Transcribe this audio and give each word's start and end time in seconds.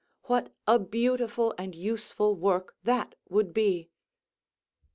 What 0.23 0.51
a 0.67 0.79
beautiful 0.79 1.53
and 1.59 1.75
useful 1.75 2.35
work 2.35 2.75
that 2.83 3.13
would 3.29 3.53
be! 3.53 3.91